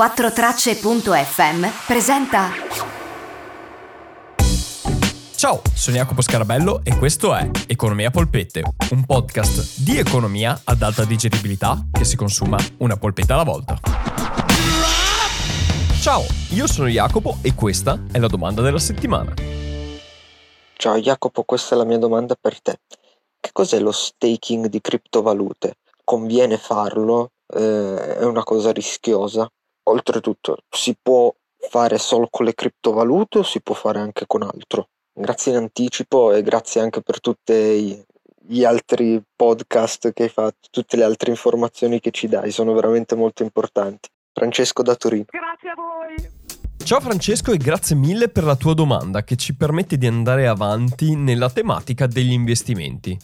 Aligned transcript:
4tracce.fm 0.00 1.66
presenta 1.86 2.48
Ciao, 5.36 5.60
sono 5.74 5.96
Jacopo 5.96 6.22
Scarabello 6.22 6.80
e 6.84 6.96
questo 6.96 7.34
è 7.34 7.50
Economia 7.66 8.10
Polpette, 8.10 8.62
un 8.92 9.04
podcast 9.04 9.82
di 9.82 9.98
economia 9.98 10.58
ad 10.64 10.80
alta 10.80 11.04
digeribilità 11.04 11.84
che 11.92 12.04
si 12.04 12.16
consuma 12.16 12.56
una 12.78 12.96
polpetta 12.96 13.34
alla 13.34 13.42
volta. 13.42 13.78
Ciao, 16.00 16.24
io 16.54 16.66
sono 16.66 16.88
Jacopo 16.88 17.36
e 17.42 17.54
questa 17.54 18.02
è 18.10 18.18
la 18.18 18.28
domanda 18.28 18.62
della 18.62 18.78
settimana. 18.78 19.34
Ciao 20.76 20.98
Jacopo, 20.98 21.42
questa 21.42 21.74
è 21.74 21.78
la 21.78 21.84
mia 21.84 21.98
domanda 21.98 22.34
per 22.40 22.58
te. 22.62 22.80
Che 23.38 23.50
cos'è 23.52 23.78
lo 23.78 23.92
staking 23.92 24.68
di 24.68 24.80
criptovalute? 24.80 25.74
Conviene 26.04 26.56
farlo? 26.56 27.32
Eh, 27.46 28.16
è 28.16 28.24
una 28.24 28.44
cosa 28.44 28.72
rischiosa? 28.72 29.46
Oltretutto, 29.90 30.58
si 30.70 30.96
può 31.00 31.34
fare 31.68 31.98
solo 31.98 32.28
con 32.30 32.46
le 32.46 32.54
criptovalute 32.54 33.38
o 33.38 33.42
si 33.42 33.60
può 33.60 33.74
fare 33.74 33.98
anche 33.98 34.24
con 34.24 34.42
altro? 34.42 34.90
Grazie 35.12 35.50
in 35.50 35.58
anticipo 35.58 36.32
e 36.32 36.42
grazie 36.42 36.80
anche 36.80 37.02
per 37.02 37.20
tutti 37.20 38.00
gli 38.42 38.64
altri 38.64 39.20
podcast 39.34 40.12
che 40.12 40.22
hai 40.22 40.28
fatto, 40.28 40.68
tutte 40.70 40.96
le 40.96 41.02
altre 41.02 41.32
informazioni 41.32 41.98
che 41.98 42.12
ci 42.12 42.28
dai, 42.28 42.52
sono 42.52 42.72
veramente 42.72 43.16
molto 43.16 43.42
importanti. 43.42 44.08
Francesco 44.32 44.82
da 44.82 44.94
Torino. 44.94 45.24
Grazie 45.26 45.70
a 45.70 45.74
voi. 45.74 46.38
Ciao 46.84 47.00
Francesco 47.00 47.50
e 47.50 47.56
grazie 47.56 47.96
mille 47.96 48.28
per 48.28 48.44
la 48.44 48.54
tua 48.54 48.74
domanda 48.74 49.24
che 49.24 49.34
ci 49.34 49.56
permette 49.56 49.98
di 49.98 50.06
andare 50.06 50.46
avanti 50.46 51.16
nella 51.16 51.50
tematica 51.50 52.06
degli 52.06 52.32
investimenti. 52.32 53.18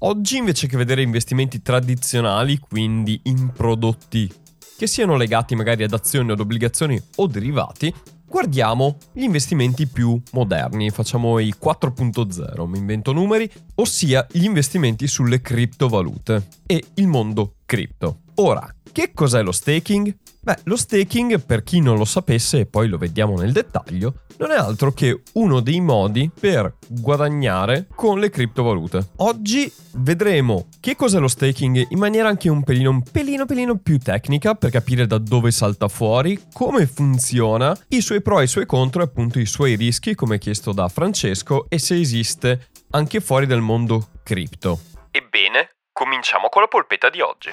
Oggi 0.00 0.38
invece 0.38 0.66
che 0.66 0.78
vedere 0.78 1.02
investimenti 1.02 1.60
tradizionali, 1.60 2.58
quindi 2.58 3.20
in 3.24 3.52
prodotti 3.52 4.44
che 4.76 4.86
siano 4.86 5.16
legati 5.16 5.54
magari 5.54 5.84
ad 5.84 5.92
azioni, 5.92 6.32
ad 6.32 6.40
obbligazioni 6.40 7.00
o 7.16 7.26
derivati, 7.26 7.92
guardiamo 8.26 8.98
gli 9.12 9.22
investimenti 9.22 9.86
più 9.86 10.20
moderni, 10.32 10.90
facciamo 10.90 11.38
i 11.38 11.54
4.0, 11.60 12.66
mi 12.66 12.78
invento 12.78 13.12
numeri, 13.12 13.50
ossia 13.76 14.26
gli 14.30 14.44
investimenti 14.44 15.06
sulle 15.06 15.40
criptovalute 15.40 16.48
e 16.66 16.84
il 16.94 17.06
mondo 17.06 17.54
cripto. 17.64 18.20
Ora, 18.38 18.68
che 18.92 19.12
cos'è 19.14 19.42
lo 19.42 19.52
staking? 19.52 20.14
Beh, 20.42 20.58
lo 20.64 20.76
staking, 20.76 21.42
per 21.44 21.62
chi 21.62 21.80
non 21.80 21.96
lo 21.96 22.04
sapesse, 22.04 22.60
e 22.60 22.66
poi 22.66 22.86
lo 22.86 22.98
vediamo 22.98 23.36
nel 23.38 23.50
dettaglio, 23.50 24.24
non 24.36 24.50
è 24.50 24.56
altro 24.56 24.92
che 24.92 25.22
uno 25.32 25.60
dei 25.60 25.80
modi 25.80 26.30
per 26.38 26.76
guadagnare 26.86 27.86
con 27.94 28.18
le 28.18 28.28
criptovalute. 28.28 29.12
Oggi 29.16 29.72
vedremo 29.94 30.66
che 30.80 30.96
cos'è 30.96 31.18
lo 31.18 31.28
staking 31.28 31.86
in 31.88 31.98
maniera 31.98 32.28
anche 32.28 32.50
un 32.50 32.62
pelino, 32.62 32.90
un 32.90 33.02
pelino, 33.02 33.46
pelino 33.46 33.78
più 33.78 33.98
tecnica 33.98 34.54
per 34.54 34.70
capire 34.70 35.06
da 35.06 35.16
dove 35.16 35.50
salta 35.50 35.88
fuori, 35.88 36.38
come 36.52 36.86
funziona, 36.86 37.74
i 37.88 38.02
suoi 38.02 38.20
pro 38.20 38.40
e 38.40 38.44
i 38.44 38.48
suoi 38.48 38.66
contro 38.66 39.00
e 39.00 39.04
appunto 39.06 39.38
i 39.38 39.46
suoi 39.46 39.76
rischi, 39.76 40.14
come 40.14 40.38
chiesto 40.38 40.72
da 40.72 40.88
Francesco, 40.88 41.66
e 41.70 41.78
se 41.78 41.98
esiste 41.98 42.68
anche 42.90 43.20
fuori 43.20 43.46
dal 43.46 43.62
mondo 43.62 44.08
cripto. 44.22 44.80
Ebbene, 45.10 45.70
cominciamo 46.06 46.48
con 46.48 46.62
la 46.62 46.68
polpetta 46.68 47.10
di 47.10 47.20
oggi. 47.20 47.50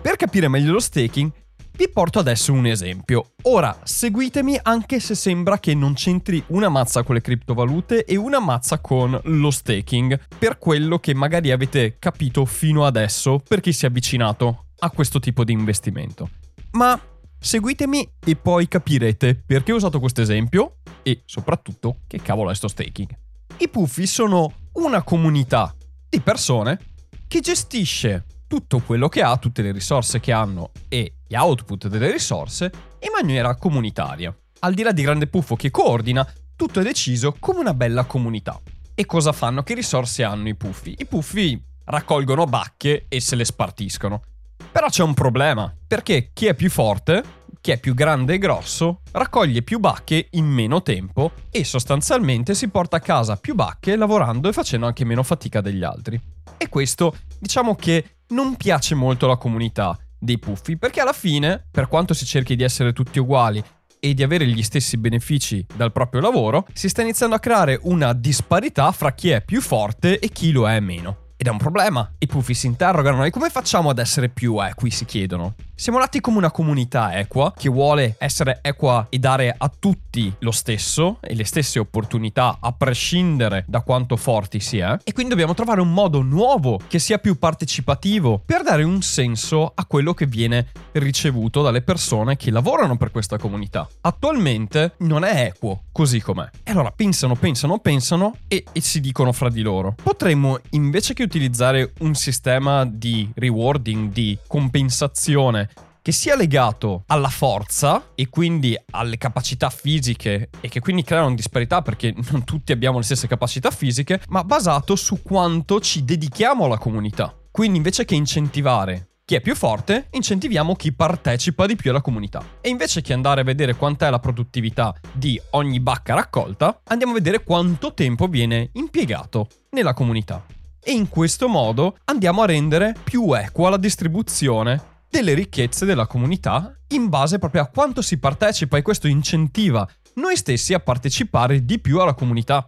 Per 0.00 0.16
capire 0.16 0.48
meglio 0.48 0.72
lo 0.72 0.80
staking, 0.80 1.30
vi 1.72 1.90
porto 1.90 2.18
adesso 2.18 2.50
un 2.50 2.64
esempio. 2.64 3.32
Ora, 3.42 3.78
seguitemi 3.82 4.58
anche 4.62 5.00
se 5.00 5.14
sembra 5.14 5.58
che 5.58 5.74
non 5.74 5.92
c'entri 5.92 6.42
una 6.46 6.70
mazza 6.70 7.02
con 7.02 7.16
le 7.16 7.20
criptovalute 7.20 8.06
e 8.06 8.16
una 8.16 8.40
mazza 8.40 8.78
con 8.78 9.20
lo 9.22 9.50
staking, 9.50 10.18
per 10.38 10.56
quello 10.56 10.98
che 10.98 11.12
magari 11.12 11.50
avete 11.50 11.98
capito 11.98 12.46
fino 12.46 12.86
adesso 12.86 13.42
per 13.46 13.60
chi 13.60 13.74
si 13.74 13.84
è 13.84 13.88
avvicinato 13.88 14.68
a 14.78 14.88
questo 14.88 15.20
tipo 15.20 15.44
di 15.44 15.52
investimento. 15.52 16.30
Ma 16.70 16.98
seguitemi 17.38 18.12
e 18.24 18.34
poi 18.36 18.66
capirete 18.66 19.42
perché 19.46 19.72
ho 19.72 19.76
usato 19.76 20.00
questo 20.00 20.22
esempio 20.22 20.76
e 21.02 21.20
soprattutto 21.26 21.98
che 22.06 22.22
cavolo 22.22 22.50
è 22.50 22.54
sto 22.54 22.68
staking. 22.68 23.14
I 23.58 23.68
puffi 23.68 24.06
sono 24.06 24.52
una 24.72 25.02
comunità 25.02 25.74
di 26.14 26.20
persone 26.20 26.78
che 27.26 27.40
gestisce 27.40 28.24
tutto 28.46 28.78
quello 28.78 29.08
che 29.08 29.20
ha, 29.20 29.36
tutte 29.36 29.62
le 29.62 29.72
risorse 29.72 30.20
che 30.20 30.30
hanno 30.30 30.70
e 30.86 31.14
gli 31.26 31.34
output 31.34 31.88
delle 31.88 32.12
risorse 32.12 32.70
in 33.00 33.08
maniera 33.12 33.56
comunitaria. 33.56 34.32
Al 34.60 34.74
di 34.74 34.84
là 34.84 34.92
di 34.92 35.02
Grande 35.02 35.26
Puffo 35.26 35.56
che 35.56 35.72
coordina, 35.72 36.24
tutto 36.54 36.78
è 36.78 36.84
deciso 36.84 37.34
come 37.40 37.58
una 37.58 37.74
bella 37.74 38.04
comunità. 38.04 38.60
E 38.94 39.06
cosa 39.06 39.32
fanno? 39.32 39.64
Che 39.64 39.74
risorse 39.74 40.22
hanno 40.22 40.48
i 40.48 40.54
puffi? 40.54 40.94
I 40.96 41.06
puffi 41.06 41.60
raccolgono 41.86 42.44
bacche 42.44 43.06
e 43.08 43.20
se 43.20 43.34
le 43.34 43.44
spartiscono. 43.44 44.22
Però 44.70 44.88
c'è 44.88 45.02
un 45.02 45.14
problema, 45.14 45.74
perché 45.84 46.30
chi 46.32 46.46
è 46.46 46.54
più 46.54 46.70
forte, 46.70 47.24
chi 47.64 47.70
è 47.70 47.80
più 47.80 47.94
grande 47.94 48.34
e 48.34 48.38
grosso, 48.38 49.00
raccoglie 49.12 49.62
più 49.62 49.78
bacche 49.78 50.28
in 50.32 50.44
meno 50.44 50.82
tempo 50.82 51.32
e 51.50 51.64
sostanzialmente 51.64 52.54
si 52.54 52.68
porta 52.68 52.98
a 52.98 53.00
casa 53.00 53.36
più 53.36 53.54
bacche 53.54 53.96
lavorando 53.96 54.50
e 54.50 54.52
facendo 54.52 54.84
anche 54.84 55.06
meno 55.06 55.22
fatica 55.22 55.62
degli 55.62 55.82
altri. 55.82 56.20
E 56.58 56.68
questo 56.68 57.16
diciamo 57.38 57.74
che 57.74 58.16
non 58.28 58.56
piace 58.56 58.94
molto 58.94 59.24
alla 59.24 59.38
comunità 59.38 59.98
dei 60.18 60.38
puffi, 60.38 60.76
perché 60.76 61.00
alla 61.00 61.14
fine, 61.14 61.66
per 61.70 61.88
quanto 61.88 62.12
si 62.12 62.26
cerchi 62.26 62.54
di 62.54 62.64
essere 62.64 62.92
tutti 62.92 63.18
uguali 63.18 63.64
e 63.98 64.12
di 64.12 64.22
avere 64.22 64.46
gli 64.46 64.62
stessi 64.62 64.98
benefici 64.98 65.64
dal 65.74 65.90
proprio 65.90 66.20
lavoro, 66.20 66.66
si 66.74 66.90
sta 66.90 67.00
iniziando 67.00 67.34
a 67.34 67.40
creare 67.40 67.78
una 67.84 68.12
disparità 68.12 68.92
fra 68.92 69.14
chi 69.14 69.30
è 69.30 69.42
più 69.42 69.62
forte 69.62 70.18
e 70.18 70.28
chi 70.28 70.52
lo 70.52 70.68
è 70.68 70.78
meno. 70.80 71.22
Ed 71.36 71.46
è 71.46 71.50
un 71.50 71.58
problema. 71.58 72.10
I 72.18 72.26
puffi 72.26 72.54
si 72.54 72.66
interrogano 72.66 73.24
e 73.24 73.30
come 73.30 73.50
facciamo 73.50 73.90
ad 73.90 73.98
essere 73.98 74.28
più 74.28 74.62
equi, 74.62 74.90
si 74.90 75.04
chiedono. 75.04 75.54
Siamo 75.76 75.98
nati 75.98 76.20
come 76.20 76.36
una 76.36 76.52
comunità 76.52 77.18
equa 77.18 77.52
che 77.54 77.68
vuole 77.68 78.14
essere 78.18 78.60
equa 78.62 79.08
e 79.10 79.18
dare 79.18 79.52
a 79.58 79.68
tutti 79.68 80.32
lo 80.38 80.52
stesso 80.52 81.18
e 81.20 81.34
le 81.34 81.44
stesse 81.44 81.80
opportunità 81.80 82.58
a 82.60 82.70
prescindere 82.72 83.64
da 83.66 83.80
quanto 83.80 84.14
forti 84.16 84.60
si 84.60 84.78
è 84.78 84.96
e 85.02 85.12
quindi 85.12 85.32
dobbiamo 85.32 85.52
trovare 85.52 85.80
un 85.80 85.92
modo 85.92 86.22
nuovo 86.22 86.80
che 86.86 87.00
sia 87.00 87.18
più 87.18 87.40
partecipativo 87.40 88.40
per 88.46 88.62
dare 88.62 88.84
un 88.84 89.02
senso 89.02 89.72
a 89.74 89.84
quello 89.84 90.14
che 90.14 90.26
viene 90.26 90.68
ricevuto 90.92 91.60
dalle 91.60 91.82
persone 91.82 92.36
che 92.36 92.52
lavorano 92.52 92.96
per 92.96 93.10
questa 93.10 93.36
comunità. 93.36 93.88
Attualmente 94.02 94.94
non 94.98 95.24
è 95.24 95.46
equo 95.46 95.82
così 95.90 96.20
com'è. 96.20 96.48
E 96.62 96.70
allora 96.70 96.92
pensano, 96.92 97.34
pensano, 97.34 97.78
pensano 97.78 98.36
e, 98.46 98.64
e 98.70 98.80
si 98.80 99.00
dicono 99.00 99.32
fra 99.32 99.50
di 99.50 99.62
loro. 99.62 99.96
Potremmo 100.00 100.60
invece 100.70 101.14
che 101.14 101.24
utilizzare 101.24 101.92
un 102.00 102.14
sistema 102.14 102.84
di 102.84 103.28
rewarding, 103.34 104.12
di 104.12 104.38
compensazione 104.46 105.63
che 106.04 106.12
sia 106.12 106.36
legato 106.36 107.04
alla 107.06 107.30
forza 107.30 108.10
e 108.14 108.28
quindi 108.28 108.78
alle 108.90 109.16
capacità 109.16 109.70
fisiche 109.70 110.50
e 110.60 110.68
che 110.68 110.80
quindi 110.80 111.02
crea 111.02 111.24
una 111.24 111.34
disparità 111.34 111.80
perché 111.80 112.12
non 112.30 112.44
tutti 112.44 112.72
abbiamo 112.72 112.98
le 112.98 113.04
stesse 113.04 113.26
capacità 113.26 113.70
fisiche, 113.70 114.20
ma 114.28 114.44
basato 114.44 114.96
su 114.96 115.22
quanto 115.22 115.80
ci 115.80 116.04
dedichiamo 116.04 116.66
alla 116.66 116.76
comunità. 116.76 117.34
Quindi 117.50 117.78
invece 117.78 118.04
che 118.04 118.14
incentivare 118.14 119.12
chi 119.24 119.36
è 119.36 119.40
più 119.40 119.54
forte, 119.54 120.08
incentiviamo 120.10 120.76
chi 120.76 120.92
partecipa 120.92 121.64
di 121.64 121.74
più 121.74 121.88
alla 121.88 122.02
comunità. 122.02 122.44
E 122.60 122.68
invece 122.68 123.00
che 123.00 123.14
andare 123.14 123.40
a 123.40 123.44
vedere 123.44 123.74
quant'è 123.74 124.10
la 124.10 124.18
produttività 124.18 124.94
di 125.10 125.40
ogni 125.52 125.80
bacca 125.80 126.12
raccolta, 126.12 126.82
andiamo 126.84 127.12
a 127.12 127.16
vedere 127.16 127.42
quanto 127.44 127.94
tempo 127.94 128.26
viene 128.26 128.68
impiegato 128.74 129.48
nella 129.70 129.94
comunità. 129.94 130.44
E 130.78 130.92
in 130.92 131.08
questo 131.08 131.48
modo 131.48 131.96
andiamo 132.04 132.42
a 132.42 132.46
rendere 132.46 132.94
più 133.02 133.32
equa 133.32 133.70
la 133.70 133.78
distribuzione 133.78 134.92
delle 135.14 135.34
ricchezze 135.34 135.84
della 135.84 136.08
comunità 136.08 136.76
in 136.88 137.08
base 137.08 137.38
proprio 137.38 137.62
a 137.62 137.68
quanto 137.68 138.02
si 138.02 138.18
partecipa 138.18 138.78
e 138.78 138.82
questo 138.82 139.06
incentiva 139.06 139.88
noi 140.14 140.36
stessi 140.36 140.74
a 140.74 140.80
partecipare 140.80 141.64
di 141.64 141.78
più 141.78 142.00
alla 142.00 142.14
comunità. 142.14 142.66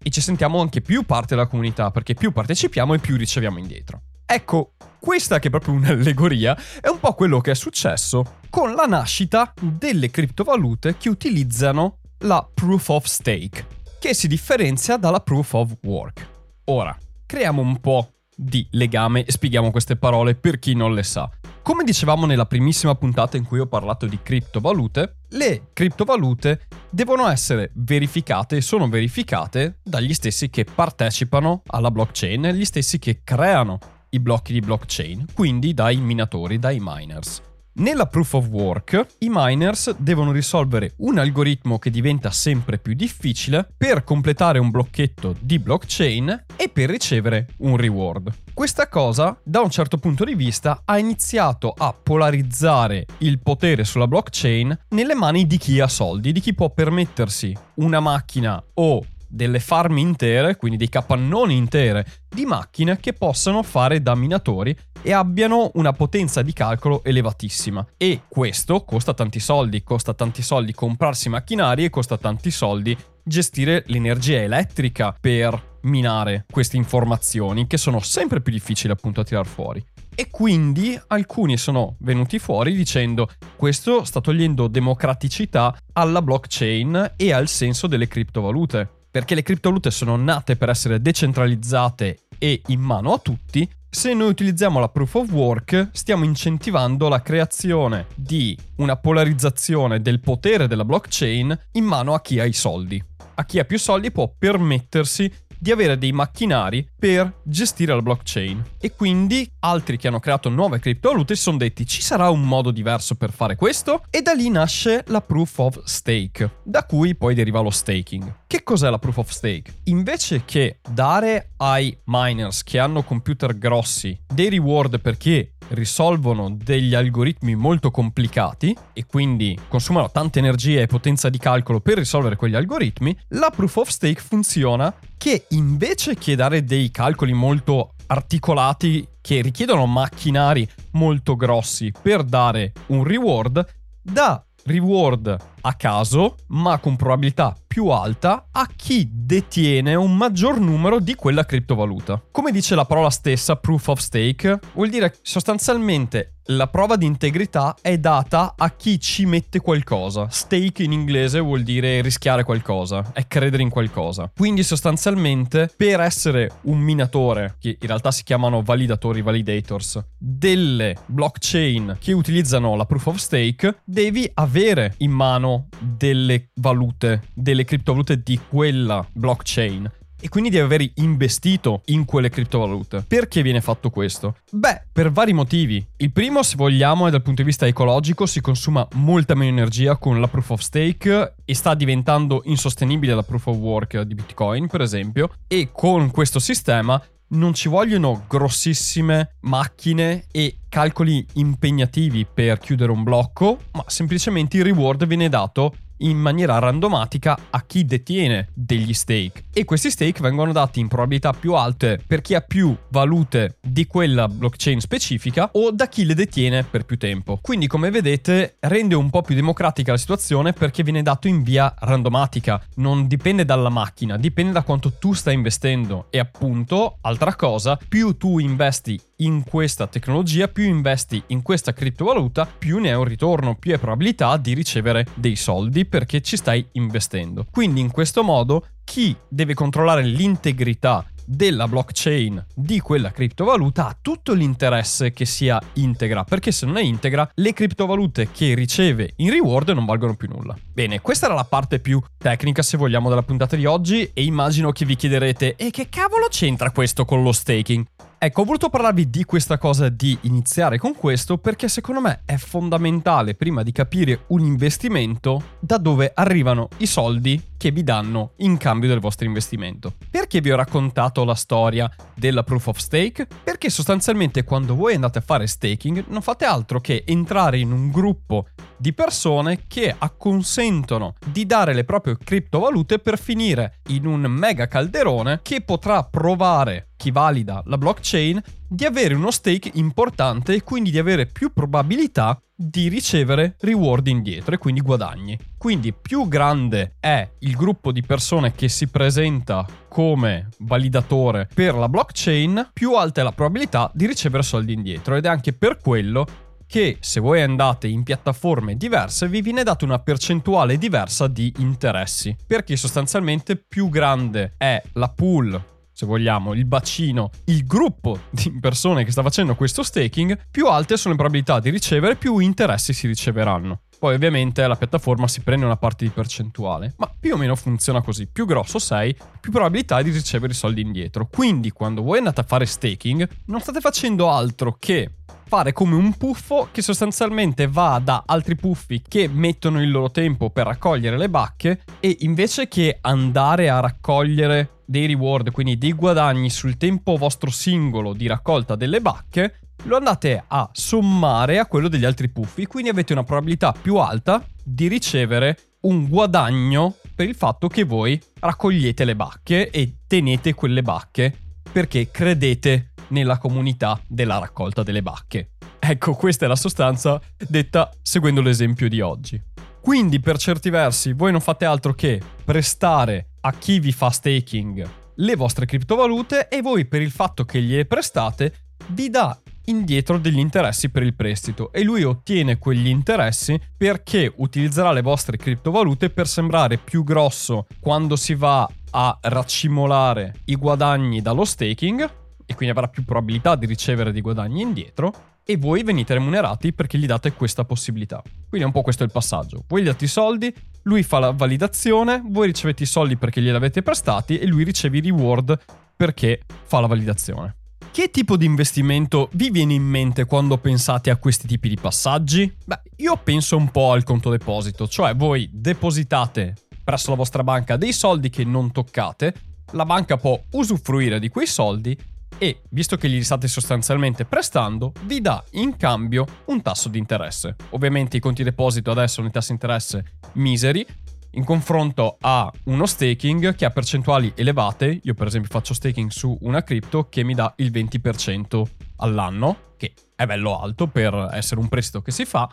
E 0.00 0.08
ci 0.10 0.20
sentiamo 0.20 0.60
anche 0.60 0.80
più 0.80 1.04
parte 1.04 1.34
della 1.34 1.48
comunità 1.48 1.90
perché 1.90 2.14
più 2.14 2.30
partecipiamo 2.30 2.94
e 2.94 2.98
più 3.00 3.16
riceviamo 3.16 3.58
indietro. 3.58 4.02
Ecco, 4.24 4.74
questa 5.00 5.40
che 5.40 5.48
è 5.48 5.50
proprio 5.50 5.74
un'allegoria 5.74 6.56
è 6.80 6.86
un 6.86 7.00
po' 7.00 7.14
quello 7.14 7.40
che 7.40 7.50
è 7.50 7.54
successo 7.56 8.36
con 8.48 8.74
la 8.74 8.84
nascita 8.84 9.52
delle 9.60 10.08
criptovalute 10.08 10.96
che 10.98 11.08
utilizzano 11.08 11.98
la 12.18 12.48
proof 12.54 12.90
of 12.90 13.06
stake, 13.06 13.66
che 13.98 14.14
si 14.14 14.28
differenzia 14.28 14.98
dalla 14.98 15.18
proof 15.18 15.52
of 15.54 15.76
work. 15.82 16.28
Ora, 16.66 16.96
creiamo 17.26 17.60
un 17.60 17.80
po' 17.80 18.12
di 18.36 18.64
legame 18.70 19.24
e 19.24 19.32
spieghiamo 19.32 19.72
queste 19.72 19.96
parole 19.96 20.36
per 20.36 20.60
chi 20.60 20.74
non 20.74 20.94
le 20.94 21.02
sa. 21.02 21.28
Come 21.68 21.84
dicevamo 21.84 22.24
nella 22.24 22.46
primissima 22.46 22.94
puntata 22.94 23.36
in 23.36 23.44
cui 23.44 23.58
ho 23.58 23.66
parlato 23.66 24.06
di 24.06 24.20
criptovalute, 24.22 25.16
le 25.32 25.68
criptovalute 25.74 26.62
devono 26.88 27.28
essere 27.28 27.72
verificate 27.74 28.56
e 28.56 28.60
sono 28.62 28.88
verificate 28.88 29.80
dagli 29.82 30.14
stessi 30.14 30.48
che 30.48 30.64
partecipano 30.64 31.60
alla 31.66 31.90
blockchain 31.90 32.52
gli 32.54 32.64
stessi 32.64 32.98
che 32.98 33.20
creano 33.22 33.78
i 34.08 34.18
blocchi 34.18 34.54
di 34.54 34.60
blockchain, 34.60 35.26
quindi 35.34 35.74
dai 35.74 35.98
minatori, 35.98 36.58
dai 36.58 36.78
miners. 36.80 37.42
Nella 37.78 38.06
proof 38.06 38.32
of 38.32 38.48
work 38.48 39.06
i 39.18 39.28
miners 39.30 39.94
devono 39.98 40.32
risolvere 40.32 40.94
un 40.96 41.16
algoritmo 41.16 41.78
che 41.78 41.90
diventa 41.90 42.32
sempre 42.32 42.76
più 42.78 42.92
difficile 42.92 43.68
per 43.76 44.02
completare 44.02 44.58
un 44.58 44.70
blocchetto 44.70 45.36
di 45.38 45.60
blockchain 45.60 46.46
e 46.56 46.70
per 46.70 46.90
ricevere 46.90 47.50
un 47.58 47.76
reward. 47.76 48.32
Questa 48.52 48.88
cosa, 48.88 49.38
da 49.44 49.60
un 49.60 49.70
certo 49.70 49.96
punto 49.96 50.24
di 50.24 50.34
vista, 50.34 50.82
ha 50.84 50.98
iniziato 50.98 51.72
a 51.76 51.92
polarizzare 51.92 53.06
il 53.18 53.38
potere 53.38 53.84
sulla 53.84 54.08
blockchain 54.08 54.76
nelle 54.88 55.14
mani 55.14 55.46
di 55.46 55.56
chi 55.56 55.78
ha 55.78 55.86
soldi, 55.86 56.32
di 56.32 56.40
chi 56.40 56.54
può 56.54 56.70
permettersi 56.70 57.56
una 57.74 58.00
macchina 58.00 58.60
o 58.74 59.04
delle 59.28 59.60
farm 59.60 59.98
intere, 59.98 60.56
quindi 60.56 60.78
dei 60.78 60.88
capannoni 60.88 61.56
intere 61.56 62.06
di 62.28 62.44
macchine 62.44 62.98
che 62.98 63.12
possano 63.12 63.62
fare 63.62 64.02
da 64.02 64.14
minatori 64.14 64.76
e 65.02 65.12
abbiano 65.12 65.70
una 65.74 65.92
potenza 65.92 66.42
di 66.42 66.52
calcolo 66.52 67.02
elevatissima. 67.04 67.86
E 67.96 68.22
questo 68.28 68.84
costa 68.84 69.14
tanti 69.14 69.40
soldi, 69.40 69.82
costa 69.82 70.14
tanti 70.14 70.42
soldi 70.42 70.72
comprarsi 70.72 71.28
macchinari 71.28 71.84
e 71.84 71.90
costa 71.90 72.16
tanti 72.16 72.50
soldi 72.50 72.96
gestire 73.22 73.84
l'energia 73.86 74.40
elettrica 74.40 75.14
per 75.18 75.76
minare 75.82 76.46
queste 76.50 76.76
informazioni 76.76 77.66
che 77.66 77.76
sono 77.76 78.00
sempre 78.00 78.40
più 78.40 78.52
difficili 78.52 78.92
appunto 78.92 79.20
a 79.20 79.24
tirar 79.24 79.46
fuori. 79.46 79.84
E 80.14 80.30
quindi 80.30 81.00
alcuni 81.06 81.56
sono 81.56 81.94
venuti 82.00 82.40
fuori 82.40 82.74
dicendo 82.74 83.28
questo 83.54 84.02
sta 84.02 84.20
togliendo 84.20 84.66
democraticità 84.66 85.76
alla 85.92 86.22
blockchain 86.22 87.12
e 87.16 87.32
al 87.32 87.46
senso 87.46 87.86
delle 87.86 88.08
criptovalute 88.08 88.97
perché 89.10 89.34
le 89.34 89.42
criptovalute 89.42 89.90
sono 89.90 90.16
nate 90.16 90.56
per 90.56 90.68
essere 90.68 91.00
decentralizzate 91.00 92.18
e 92.38 92.62
in 92.66 92.80
mano 92.80 93.12
a 93.12 93.18
tutti, 93.18 93.68
se 93.90 94.12
noi 94.12 94.28
utilizziamo 94.28 94.80
la 94.80 94.88
proof 94.88 95.14
of 95.14 95.30
work 95.30 95.88
stiamo 95.92 96.24
incentivando 96.24 97.08
la 97.08 97.22
creazione 97.22 98.06
di 98.14 98.56
una 98.76 98.96
polarizzazione 98.96 100.02
del 100.02 100.20
potere 100.20 100.66
della 100.66 100.84
blockchain 100.84 101.58
in 101.72 101.84
mano 101.84 102.12
a 102.12 102.20
chi 102.20 102.38
ha 102.38 102.44
i 102.44 102.52
soldi. 102.52 103.02
A 103.34 103.44
chi 103.44 103.58
ha 103.58 103.64
più 103.64 103.78
soldi 103.78 104.10
può 104.10 104.32
permettersi 104.36 105.32
di 105.58 105.70
avere 105.70 105.98
dei 105.98 106.12
macchinari 106.12 106.88
per 106.98 107.40
gestire 107.42 107.94
la 107.94 108.02
blockchain. 108.02 108.64
E 108.78 108.92
quindi 108.92 109.50
altri 109.60 109.96
che 109.96 110.08
hanno 110.08 110.20
creato 110.20 110.48
nuove 110.48 110.78
criptovalute 110.78 111.34
si 111.34 111.42
sono 111.42 111.56
detti 111.56 111.86
ci 111.86 112.02
sarà 112.02 112.30
un 112.30 112.42
modo 112.42 112.70
diverso 112.70 113.14
per 113.14 113.32
fare 113.32 113.56
questo? 113.56 114.04
E 114.10 114.22
da 114.22 114.32
lì 114.32 114.48
nasce 114.50 115.04
la 115.08 115.20
proof 115.20 115.58
of 115.58 115.82
stake, 115.84 116.58
da 116.62 116.84
cui 116.84 117.14
poi 117.14 117.34
deriva 117.34 117.60
lo 117.60 117.70
staking. 117.70 118.44
Che 118.46 118.62
cos'è 118.62 118.88
la 118.88 118.98
proof 118.98 119.18
of 119.18 119.30
stake? 119.30 119.72
Invece 119.84 120.44
che 120.44 120.78
dare 120.88 121.50
ai 121.58 121.96
miners 122.04 122.62
che 122.62 122.78
hanno 122.78 123.02
computer 123.02 123.56
grossi 123.56 124.18
dei 124.26 124.48
reward 124.48 125.00
perché 125.00 125.52
risolvono 125.68 126.50
degli 126.50 126.94
algoritmi 126.94 127.54
molto 127.54 127.90
complicati 127.90 128.76
e 128.92 129.06
quindi 129.06 129.58
consumano 129.68 130.10
tanta 130.10 130.38
energia 130.38 130.80
e 130.80 130.86
potenza 130.86 131.28
di 131.28 131.38
calcolo 131.38 131.80
per 131.80 131.98
risolvere 131.98 132.36
quegli 132.36 132.54
algoritmi, 132.54 133.16
la 133.28 133.50
proof 133.54 133.76
of 133.76 133.88
stake 133.88 134.20
funziona 134.20 134.94
che 135.16 135.46
invece 135.50 136.14
che 136.16 136.36
dare 136.36 136.64
dei 136.64 136.90
calcoli 136.90 137.32
molto 137.32 137.94
articolati 138.06 139.06
che 139.20 139.42
richiedono 139.42 139.86
macchinari 139.86 140.68
molto 140.92 141.36
grossi 141.36 141.92
per 142.00 142.22
dare 142.24 142.72
un 142.86 143.04
reward, 143.04 143.66
dà 144.00 144.42
reward 144.64 145.36
a 145.60 145.74
caso, 145.74 146.36
ma 146.48 146.78
con 146.78 146.96
probabilità 146.96 147.54
più 147.66 147.88
alta, 147.88 148.48
a 148.50 148.68
chi 148.74 149.08
detiene 149.12 149.94
un 149.94 150.16
maggior 150.16 150.58
numero 150.58 150.98
di 150.98 151.14
quella 151.14 151.44
criptovaluta. 151.44 152.22
Come 152.30 152.50
dice 152.50 152.74
la 152.74 152.84
parola 152.84 153.10
stessa, 153.10 153.56
proof 153.56 153.88
of 153.88 154.00
stake, 154.00 154.58
vuol 154.72 154.88
dire 154.88 155.14
sostanzialmente 155.22 156.38
la 156.50 156.66
prova 156.66 156.96
di 156.96 157.04
integrità 157.04 157.76
è 157.80 157.98
data 157.98 158.54
a 158.56 158.70
chi 158.70 158.98
ci 158.98 159.26
mette 159.26 159.60
qualcosa. 159.60 160.28
Stake 160.30 160.82
in 160.82 160.92
inglese 160.92 161.40
vuol 161.40 161.62
dire 161.62 162.00
rischiare 162.00 162.42
qualcosa, 162.42 163.10
è 163.12 163.26
credere 163.26 163.62
in 163.62 163.68
qualcosa. 163.68 164.30
Quindi 164.34 164.62
sostanzialmente 164.62 165.70
per 165.76 166.00
essere 166.00 166.50
un 166.62 166.78
minatore, 166.78 167.56
che 167.58 167.76
in 167.78 167.86
realtà 167.86 168.10
si 168.10 168.22
chiamano 168.22 168.62
validatori, 168.62 169.20
validators, 169.20 170.02
delle 170.16 170.96
blockchain 171.04 171.98
che 172.00 172.12
utilizzano 172.12 172.76
la 172.76 172.86
proof 172.86 173.06
of 173.08 173.16
stake, 173.16 173.82
devi 173.84 174.30
avere 174.34 174.94
in 174.98 175.10
mano 175.10 175.47
delle 175.78 176.50
valute, 176.54 177.22
delle 177.34 177.64
criptovalute 177.64 178.22
di 178.22 178.38
quella 178.48 179.06
blockchain 179.12 179.90
e 180.20 180.28
quindi 180.28 180.50
di 180.50 180.58
aver 180.58 180.84
investito 180.96 181.82
in 181.86 182.04
quelle 182.04 182.28
criptovalute. 182.28 183.04
Perché 183.06 183.42
viene 183.42 183.60
fatto 183.60 183.90
questo? 183.90 184.36
Beh, 184.50 184.82
per 184.92 185.12
vari 185.12 185.32
motivi. 185.32 185.84
Il 185.96 186.12
primo, 186.12 186.42
se 186.42 186.56
vogliamo, 186.56 187.06
è 187.06 187.10
dal 187.10 187.22
punto 187.22 187.42
di 187.42 187.48
vista 187.48 187.66
ecologico, 187.66 188.26
si 188.26 188.40
consuma 188.40 188.86
molta 188.94 189.34
meno 189.34 189.50
energia 189.50 189.96
con 189.96 190.20
la 190.20 190.28
proof 190.28 190.50
of 190.50 190.60
stake 190.60 191.34
e 191.44 191.54
sta 191.54 191.74
diventando 191.74 192.42
insostenibile 192.44 193.14
la 193.14 193.22
proof 193.22 193.46
of 193.46 193.56
work 193.56 194.00
di 194.00 194.14
Bitcoin, 194.14 194.66
per 194.66 194.80
esempio, 194.80 195.30
e 195.46 195.70
con 195.72 196.10
questo 196.10 196.38
sistema 196.38 197.00
non 197.28 197.52
ci 197.54 197.68
vogliono 197.68 198.24
grossissime 198.28 199.34
macchine 199.40 200.24
e 200.30 200.58
calcoli 200.68 201.26
impegnativi 201.34 202.26
per 202.32 202.58
chiudere 202.58 202.92
un 202.92 203.02
blocco, 203.02 203.58
ma 203.72 203.84
semplicemente 203.86 204.56
il 204.56 204.64
reward 204.64 205.06
viene 205.06 205.28
dato 205.28 205.74
in 205.98 206.16
maniera 206.18 206.58
randomatica 206.58 207.38
a 207.50 207.62
chi 207.66 207.84
detiene 207.84 208.48
degli 208.54 208.92
stake 208.92 209.44
e 209.52 209.64
questi 209.64 209.90
stake 209.90 210.20
vengono 210.20 210.52
dati 210.52 210.80
in 210.80 210.88
probabilità 210.88 211.32
più 211.32 211.54
alte 211.54 212.00
per 212.06 212.20
chi 212.20 212.34
ha 212.34 212.40
più 212.40 212.76
valute 212.90 213.56
di 213.60 213.86
quella 213.86 214.28
blockchain 214.28 214.80
specifica 214.80 215.50
o 215.52 215.70
da 215.70 215.88
chi 215.88 216.04
le 216.04 216.14
detiene 216.14 216.64
per 216.64 216.84
più 216.84 216.96
tempo. 216.98 217.38
Quindi 217.40 217.66
come 217.66 217.90
vedete 217.90 218.56
rende 218.60 218.94
un 218.94 219.10
po' 219.10 219.22
più 219.22 219.34
democratica 219.34 219.92
la 219.92 219.98
situazione 219.98 220.52
perché 220.52 220.82
viene 220.82 221.02
dato 221.02 221.28
in 221.28 221.42
via 221.42 221.74
randomatica, 221.78 222.62
non 222.76 223.06
dipende 223.06 223.44
dalla 223.44 223.68
macchina, 223.68 224.16
dipende 224.16 224.52
da 224.52 224.62
quanto 224.62 224.92
tu 224.98 225.12
stai 225.12 225.34
investendo. 225.34 226.06
E 226.10 226.18
appunto, 226.18 226.98
altra 227.02 227.34
cosa, 227.34 227.78
più 227.88 228.16
tu 228.16 228.38
investi 228.38 229.00
in 229.20 229.42
questa 229.44 229.86
tecnologia, 229.86 230.48
più 230.48 230.64
investi 230.64 231.22
in 231.28 231.42
questa 231.42 231.72
criptovaluta, 231.72 232.46
più 232.46 232.78
ne 232.78 232.90
hai 232.90 232.96
un 232.96 233.04
ritorno, 233.04 233.56
più 233.56 233.72
hai 233.72 233.78
probabilità 233.78 234.36
di 234.36 234.54
ricevere 234.54 235.06
dei 235.14 235.36
soldi 235.36 235.86
perché 235.86 236.20
ci 236.20 236.36
stai 236.36 236.66
investendo. 236.72 237.46
Quindi 237.50 237.80
in 237.80 237.90
questo 237.90 238.22
modo 238.22 238.66
chi 238.84 239.16
deve 239.28 239.54
controllare 239.54 240.02
l'integrità 240.02 241.04
della 241.30 241.68
blockchain 241.68 242.42
di 242.54 242.80
quella 242.80 243.10
criptovaluta 243.10 243.88
ha 243.88 243.96
tutto 244.00 244.32
l'interesse 244.32 245.12
che 245.12 245.26
sia 245.26 245.60
integra, 245.74 246.24
perché 246.24 246.52
se 246.52 246.64
non 246.64 246.78
è 246.78 246.82
integra, 246.82 247.28
le 247.34 247.52
criptovalute 247.52 248.30
che 248.30 248.54
riceve 248.54 249.12
in 249.16 249.30
reward 249.30 249.68
non 249.70 249.84
valgono 249.84 250.14
più 250.16 250.28
nulla. 250.28 250.56
Bene, 250.72 251.00
questa 251.00 251.26
era 251.26 251.34
la 251.34 251.44
parte 251.44 251.80
più 251.80 252.00
tecnica, 252.16 252.62
se 252.62 252.78
vogliamo, 252.78 253.10
della 253.10 253.22
puntata 253.22 253.56
di 253.56 253.66
oggi 253.66 254.10
e 254.14 254.24
immagino 254.24 254.72
che 254.72 254.86
vi 254.86 254.96
chiederete 254.96 255.56
e 255.56 255.70
che 255.70 255.88
cavolo 255.90 256.28
c'entra 256.30 256.70
questo 256.70 257.04
con 257.04 257.22
lo 257.22 257.32
staking? 257.32 257.84
Ecco, 258.20 258.40
ho 258.40 258.44
voluto 258.44 258.68
parlarvi 258.68 259.10
di 259.10 259.22
questa 259.22 259.58
cosa 259.58 259.88
di 259.88 260.18
iniziare 260.22 260.76
con 260.76 260.92
questo 260.96 261.38
perché 261.38 261.68
secondo 261.68 262.00
me 262.00 262.22
è 262.24 262.34
fondamentale 262.34 263.36
prima 263.36 263.62
di 263.62 263.70
capire 263.70 264.24
un 264.28 264.40
investimento 264.40 265.54
da 265.60 265.78
dove 265.78 266.10
arrivano 266.12 266.68
i 266.78 266.86
soldi 266.86 267.40
che 267.56 267.70
vi 267.70 267.84
danno 267.84 268.32
in 268.38 268.56
cambio 268.56 268.88
del 268.88 268.98
vostro 268.98 269.24
investimento. 269.24 269.94
Perché 270.10 270.40
vi 270.40 270.50
ho 270.50 270.56
raccontato 270.56 271.24
la 271.24 271.36
storia 271.36 271.88
della 272.14 272.42
proof 272.42 272.66
of 272.66 272.78
stake? 272.78 273.28
Perché 273.44 273.70
sostanzialmente 273.70 274.42
quando 274.42 274.74
voi 274.74 274.94
andate 274.94 275.18
a 275.18 275.22
fare 275.24 275.46
staking 275.46 276.06
non 276.08 276.20
fate 276.20 276.44
altro 276.44 276.80
che 276.80 277.04
entrare 277.06 277.60
in 277.60 277.70
un 277.70 277.88
gruppo 277.92 278.48
di 278.78 278.92
persone 278.92 279.64
che 279.66 279.94
acconsentono 279.96 281.14
di 281.26 281.44
dare 281.46 281.74
le 281.74 281.84
proprie 281.84 282.16
criptovalute 282.22 282.98
per 282.98 283.18
finire 283.18 283.80
in 283.88 284.06
un 284.06 284.20
mega 284.22 284.66
calderone 284.66 285.40
che 285.42 285.60
potrà 285.62 286.02
provare 286.04 286.90
chi 286.96 287.10
valida 287.10 287.62
la 287.66 287.78
blockchain 287.78 288.42
di 288.68 288.84
avere 288.84 289.14
uno 289.14 289.30
stake 289.30 289.70
importante 289.74 290.54
e 290.54 290.62
quindi 290.62 290.90
di 290.90 290.98
avere 290.98 291.26
più 291.26 291.52
probabilità 291.52 292.40
di 292.60 292.88
ricevere 292.88 293.54
reward 293.60 294.08
indietro 294.08 294.54
e 294.54 294.58
quindi 294.58 294.80
guadagni. 294.80 295.38
Quindi 295.56 295.92
più 295.92 296.26
grande 296.26 296.96
è 296.98 297.26
il 297.40 297.54
gruppo 297.54 297.92
di 297.92 298.02
persone 298.02 298.52
che 298.52 298.68
si 298.68 298.88
presenta 298.88 299.64
come 299.88 300.48
validatore 300.58 301.48
per 301.54 301.74
la 301.76 301.88
blockchain, 301.88 302.70
più 302.72 302.94
alta 302.94 303.20
è 303.20 303.24
la 303.24 303.32
probabilità 303.32 303.90
di 303.94 304.06
ricevere 304.06 304.42
soldi 304.42 304.72
indietro 304.72 305.14
ed 305.14 305.24
è 305.24 305.28
anche 305.28 305.52
per 305.52 305.78
quello 305.78 306.26
che 306.68 306.98
se 307.00 307.18
voi 307.18 307.40
andate 307.40 307.88
in 307.88 308.02
piattaforme 308.04 308.76
diverse 308.76 309.26
vi 309.26 309.40
viene 309.40 309.62
data 309.62 309.84
una 309.84 309.98
percentuale 309.98 310.78
diversa 310.78 311.26
di 311.26 311.52
interessi, 311.58 312.36
perché 312.46 312.76
sostanzialmente 312.76 313.56
più 313.56 313.88
grande 313.88 314.54
è 314.58 314.80
la 314.92 315.08
pool 315.08 315.76
se 315.98 316.06
vogliamo, 316.06 316.54
il 316.54 316.64
bacino, 316.64 317.30
il 317.46 317.66
gruppo 317.66 318.20
di 318.30 318.56
persone 318.60 319.02
che 319.02 319.10
sta 319.10 319.20
facendo 319.20 319.56
questo 319.56 319.82
staking, 319.82 320.42
più 320.48 320.68
alte 320.68 320.96
sono 320.96 321.14
le 321.14 321.18
probabilità 321.18 321.58
di 321.58 321.70
ricevere, 321.70 322.14
più 322.14 322.38
interessi 322.38 322.92
si 322.92 323.08
riceveranno. 323.08 323.80
Poi 323.98 324.14
ovviamente 324.14 324.64
la 324.66 324.76
piattaforma 324.76 325.26
si 325.26 325.40
prende 325.40 325.64
una 325.64 325.76
parte 325.76 326.04
di 326.04 326.10
percentuale, 326.10 326.94
ma 326.98 327.10
più 327.18 327.34
o 327.34 327.36
meno 327.36 327.56
funziona 327.56 328.00
così. 328.00 328.28
Più 328.28 328.46
grosso 328.46 328.78
sei, 328.78 329.16
più 329.40 329.50
probabilità 329.50 329.96
hai 329.96 330.04
di 330.04 330.10
ricevere 330.10 330.52
i 330.52 330.56
soldi 330.56 330.82
indietro. 330.82 331.26
Quindi 331.26 331.70
quando 331.72 332.02
voi 332.02 332.18
andate 332.18 332.40
a 332.40 332.44
fare 332.44 332.64
staking, 332.64 333.28
non 333.46 333.60
state 333.60 333.80
facendo 333.80 334.30
altro 334.30 334.76
che 334.78 335.10
fare 335.48 335.72
come 335.72 335.94
un 335.94 336.12
puffo 336.12 336.68
che 336.70 336.82
sostanzialmente 336.82 337.66
va 337.66 338.00
da 338.04 338.22
altri 338.26 338.54
puffi 338.54 339.02
che 339.06 339.28
mettono 339.28 339.82
il 339.82 339.90
loro 339.90 340.10
tempo 340.10 340.50
per 340.50 340.66
raccogliere 340.66 341.16
le 341.16 341.30
bacche 341.30 341.80
e 342.00 342.18
invece 342.20 342.68
che 342.68 342.98
andare 343.00 343.70
a 343.70 343.80
raccogliere 343.80 344.82
dei 344.84 345.06
reward, 345.06 345.50
quindi 345.50 345.76
dei 345.76 345.92
guadagni 345.92 346.50
sul 346.50 346.76
tempo 346.76 347.16
vostro 347.16 347.50
singolo 347.50 348.12
di 348.12 348.26
raccolta 348.26 348.76
delle 348.76 349.00
bacche, 349.00 349.60
lo 349.84 349.96
andate 349.96 350.44
a 350.46 350.68
sommare 350.72 351.58
a 351.58 351.66
quello 351.66 351.88
degli 351.88 352.04
altri 352.04 352.28
puffi, 352.28 352.66
quindi 352.66 352.90
avete 352.90 353.12
una 353.12 353.24
probabilità 353.24 353.72
più 353.72 353.96
alta 353.96 354.44
di 354.62 354.88
ricevere 354.88 355.58
un 355.80 356.08
guadagno 356.08 356.96
per 357.14 357.28
il 357.28 357.34
fatto 357.34 357.68
che 357.68 357.84
voi 357.84 358.20
raccogliete 358.40 359.04
le 359.04 359.16
bacche 359.16 359.70
e 359.70 359.98
tenete 360.06 360.54
quelle 360.54 360.82
bacche 360.82 361.34
perché 361.70 362.10
credete 362.10 362.92
nella 363.08 363.38
comunità 363.38 364.00
della 364.06 364.38
raccolta 364.38 364.82
delle 364.82 365.02
bacche. 365.02 365.50
Ecco, 365.78 366.14
questa 366.14 366.44
è 366.44 366.48
la 366.48 366.56
sostanza 366.56 367.20
detta 367.36 367.90
seguendo 368.02 368.42
l'esempio 368.42 368.88
di 368.88 369.00
oggi. 369.00 369.40
Quindi, 369.80 370.20
per 370.20 370.38
certi 370.38 370.70
versi, 370.70 371.12
voi 371.12 371.30
non 371.30 371.40
fate 371.40 371.64
altro 371.64 371.94
che 371.94 372.20
prestare 372.44 373.30
a 373.40 373.52
chi 373.52 373.78
vi 373.78 373.92
fa 373.92 374.10
staking 374.10 374.88
le 375.14 375.36
vostre 375.36 375.66
criptovalute 375.66 376.48
e 376.48 376.60
voi 376.60 376.84
per 376.84 377.00
il 377.00 377.10
fatto 377.10 377.44
che 377.44 377.60
gliele 377.62 377.86
prestate 377.86 378.54
vi 378.88 379.10
dà 379.10 379.36
indietro 379.68 380.18
degli 380.18 380.38
interessi 380.38 380.90
per 380.90 381.02
il 381.02 381.14
prestito 381.14 381.72
e 381.72 381.82
lui 381.82 382.02
ottiene 382.02 382.58
quegli 382.58 382.88
interessi 382.88 383.60
perché 383.76 384.32
utilizzerà 384.36 384.92
le 384.92 385.02
vostre 385.02 385.36
criptovalute 385.36 386.10
per 386.10 386.26
sembrare 386.26 386.78
più 386.78 387.04
grosso 387.04 387.66
quando 387.80 388.16
si 388.16 388.34
va 388.34 388.68
a 388.90 389.18
raccimolare 389.20 390.40
i 390.46 390.56
guadagni 390.56 391.20
dallo 391.20 391.44
staking 391.44 392.10
e 392.46 392.54
quindi 392.54 392.74
avrà 392.74 392.88
più 392.88 393.04
probabilità 393.04 393.56
di 393.56 393.66
ricevere 393.66 394.10
dei 394.10 394.22
guadagni 394.22 394.62
indietro 394.62 395.12
e 395.44 395.56
voi 395.56 395.82
venite 395.82 396.14
remunerati 396.14 396.72
perché 396.72 396.98
gli 396.98 397.06
date 397.06 397.32
questa 397.32 397.64
possibilità. 397.64 398.22
Quindi 398.22 398.60
è 398.60 398.64
un 398.64 398.72
po' 398.72 398.82
questo 398.82 399.04
il 399.04 399.10
passaggio. 399.10 399.64
Voi 399.66 399.82
gli 399.82 399.86
date 399.86 400.04
i 400.04 400.08
soldi, 400.08 400.54
lui 400.82 401.02
fa 401.02 401.18
la 401.18 401.30
validazione, 401.30 402.22
voi 402.26 402.46
ricevete 402.46 402.82
i 402.82 402.86
soldi 402.86 403.16
perché 403.16 403.40
glieli 403.40 403.56
avete 403.56 403.82
prestati 403.82 404.38
e 404.38 404.46
lui 404.46 404.64
riceve 404.64 404.98
i 404.98 405.00
reward 405.00 405.58
perché 405.96 406.42
fa 406.64 406.80
la 406.80 406.86
validazione. 406.86 407.57
Che 407.90 408.10
tipo 408.10 408.36
di 408.36 408.44
investimento 408.44 409.28
vi 409.32 409.50
viene 409.50 409.74
in 409.74 409.82
mente 409.82 410.24
quando 410.24 410.56
pensate 410.58 411.10
a 411.10 411.16
questi 411.16 411.46
tipi 411.48 411.68
di 411.68 411.76
passaggi? 411.76 412.54
Beh, 412.64 412.80
io 412.96 413.16
penso 413.16 413.56
un 413.56 413.70
po' 413.70 413.92
al 413.92 414.04
conto 414.04 414.30
deposito, 414.30 414.86
cioè 414.86 415.16
voi 415.16 415.48
depositate 415.52 416.54
presso 416.84 417.10
la 417.10 417.16
vostra 417.16 417.42
banca 417.42 417.76
dei 417.76 417.92
soldi 417.92 418.30
che 418.30 418.44
non 418.44 418.70
toccate, 418.70 419.34
la 419.72 419.84
banca 419.84 420.16
può 420.16 420.40
usufruire 420.52 421.18
di 421.18 421.28
quei 421.28 421.46
soldi 421.46 421.98
e, 422.38 422.60
visto 422.70 422.96
che 422.96 423.08
gli 423.08 423.22
state 423.22 423.48
sostanzialmente 423.48 424.24
prestando, 424.24 424.92
vi 425.02 425.20
dà 425.20 425.42
in 425.52 425.76
cambio 425.76 426.24
un 426.46 426.62
tasso 426.62 426.88
di 426.88 426.98
interesse. 426.98 427.56
Ovviamente 427.70 428.16
i 428.16 428.20
conti 428.20 428.44
deposito 428.44 428.92
adesso 428.92 429.20
hanno 429.20 429.28
i 429.28 429.32
tassi 429.32 429.48
di 429.48 429.54
interesse 429.54 430.04
miseri, 430.34 430.86
in 431.32 431.44
confronto 431.44 432.16
a 432.20 432.50
uno 432.64 432.86
staking 432.86 433.54
che 433.54 433.64
ha 433.64 433.70
percentuali 433.70 434.32
elevate, 434.34 435.00
io 435.02 435.14
per 435.14 435.26
esempio 435.26 435.50
faccio 435.50 435.74
staking 435.74 436.10
su 436.10 436.36
una 436.42 436.62
cripto 436.62 437.08
che 437.08 437.22
mi 437.22 437.34
dà 437.34 437.52
il 437.56 437.70
20% 437.70 438.62
all'anno, 438.96 439.74
che 439.76 439.92
è 440.14 440.24
bello 440.26 440.60
alto 440.60 440.86
per 440.86 441.30
essere 441.32 441.60
un 441.60 441.68
prestito 441.68 442.02
che 442.02 442.10
si 442.10 442.24
fa, 442.24 442.48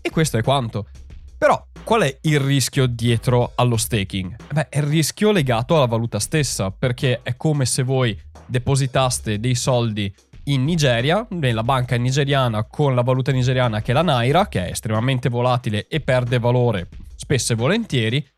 e 0.00 0.10
questo 0.10 0.38
è 0.38 0.42
quanto. 0.42 0.86
Però 1.36 1.66
qual 1.82 2.02
è 2.02 2.18
il 2.22 2.38
rischio 2.38 2.86
dietro 2.86 3.52
allo 3.54 3.76
staking? 3.76 4.36
Beh, 4.52 4.68
è 4.68 4.78
il 4.78 4.84
rischio 4.84 5.32
legato 5.32 5.76
alla 5.76 5.86
valuta 5.86 6.18
stessa, 6.18 6.70
perché 6.70 7.20
è 7.22 7.36
come 7.36 7.64
se 7.66 7.82
voi 7.82 8.18
depositaste 8.46 9.40
dei 9.40 9.54
soldi 9.54 10.12
in 10.44 10.64
Nigeria, 10.64 11.26
nella 11.30 11.62
banca 11.62 11.96
nigeriana 11.96 12.64
con 12.64 12.94
la 12.94 13.02
valuta 13.02 13.32
nigeriana 13.32 13.82
che 13.82 13.92
è 13.92 13.94
la 13.94 14.02
Naira, 14.02 14.48
che 14.48 14.66
è 14.66 14.70
estremamente 14.70 15.28
volatile 15.28 15.86
e 15.88 16.00
perde 16.00 16.38
valore 16.38 16.88
spesso 17.30 17.52
e 17.52 17.56
volentieri, 17.56 18.28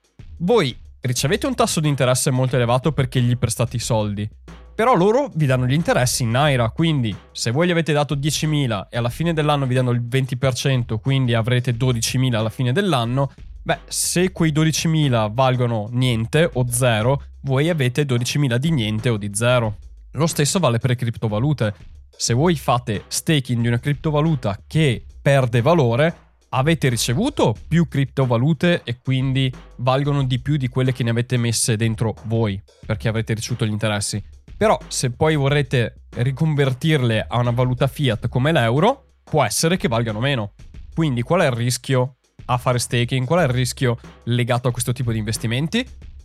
voi 0.41 0.77
ricevete 1.01 1.47
un 1.47 1.55
tasso 1.55 1.81
di 1.81 1.89
interesse 1.89 2.31
molto 2.31 2.57
elevato 2.57 2.93
perché 2.93 3.23
gli 3.23 3.39
prestate 3.39 3.77
i 3.77 3.81
soldi. 3.81 4.29
Però 4.75 4.95
loro 4.95 5.31
vi 5.35 5.47
danno 5.47 5.67
gli 5.67 5.73
interessi 5.73 6.25
in 6.25 6.31
Naira, 6.33 6.69
quindi 6.71 7.15
se 7.33 7.51
voi 7.51 7.67
gli 7.67 7.71
avete 7.71 7.95
dato 7.95 8.15
10.000 8.15 8.89
e 8.91 8.99
alla 8.99 9.09
fine 9.09 9.33
dell'anno 9.33 9.65
vi 9.65 9.75
danno 9.75 9.93
il 9.93 10.03
20%, 10.03 10.99
quindi 11.01 11.33
avrete 11.33 11.75
12.000 11.75 12.35
alla 12.35 12.51
fine 12.51 12.73
dell'anno, 12.73 13.33
beh, 13.63 13.79
se 13.87 14.31
quei 14.31 14.53
12.000 14.53 15.33
valgono 15.33 15.89
niente 15.91 16.51
o 16.53 16.67
zero, 16.69 17.23
voi 17.43 17.71
avete 17.71 18.05
12.000 18.05 18.57
di 18.57 18.71
niente 18.73 19.09
o 19.09 19.17
di 19.17 19.31
zero. 19.33 19.77
Lo 20.13 20.27
stesso 20.27 20.59
vale 20.59 20.79
per 20.79 20.91
le 20.91 20.97
criptovalute. 20.97 21.75
Se 22.15 22.35
voi 22.35 22.57
fate 22.57 23.05
staking 23.09 23.63
di 23.63 23.69
una 23.69 23.79
criptovaluta 23.79 24.59
che 24.67 25.03
perde 25.23 25.63
valore, 25.63 26.32
avete 26.55 26.89
ricevuto 26.89 27.55
più 27.67 27.89
criptovalute 27.89 28.83
e 28.85 28.99
quindi 29.03 29.53
valgono 29.77 30.25
di 30.25 30.39
più 30.41 30.57
di 30.57 30.69
quelle 30.69 30.93
che 30.93 31.03
ne 31.03 31.11
avete 31.11 31.37
messe 31.37 31.77
dentro 31.77 32.15
voi, 32.25 32.61
perché 32.85 33.09
avrete 33.09 33.35
ricevuto 33.35 33.65
gli 33.65 33.71
interessi. 33.71 34.23
Però 34.57 34.79
se 34.89 35.11
poi 35.11 35.35
vorrete 35.35 36.03
riconvertirle 36.11 37.27
a 37.29 37.39
una 37.39 37.51
valuta 37.51 37.87
fiat 37.87 38.29
come 38.29 38.53
l'euro, 38.53 39.15
può 39.25 39.43
essere 39.43 39.77
che 39.77 39.89
valgano 39.89 40.21
meno. 40.21 40.53
Quindi 40.95 41.23
qual 41.23 41.41
è 41.41 41.47
il 41.47 41.53
rischio 41.53 42.17
a 42.47 42.59
fare 42.59 42.79
staking? 42.79 43.27
Qual 43.27 43.41
è 43.41 43.45
il 43.45 43.49
rischio 43.49 43.99
legato 44.25 44.69
a 44.69 44.73
questo 44.73 44.93
tipo 44.93 45.11
di 45.11 45.19
investimenti? 45.19 45.85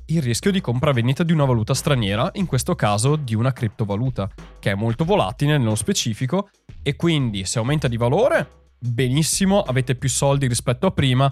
Il 0.10 0.22
rischio 0.22 0.51
di 0.51 0.62
compravendita 0.62 1.24
di 1.24 1.31
una 1.31 1.46
valuta 1.46 1.74
straniera, 1.74 2.29
in 2.34 2.46
questo 2.46 2.75
caso 2.75 3.15
di 3.15 3.34
una 3.34 3.53
criptovaluta, 3.53 4.29
che 4.60 4.72
è 4.72 4.75
molto 4.75 5.05
volatile 5.05 5.57
nello 5.57 5.75
specifico 5.75 6.50
e 6.84 6.96
quindi 6.96 7.46
se 7.46 7.60
aumenta 7.60 7.88
di 7.88 7.98
valore 7.98 8.66
benissimo, 8.79 9.62
avete 9.62 9.96
più 9.96 10.10
soldi 10.10 10.48
rispetto 10.48 10.88
a 10.88 10.91
prima 10.91 11.31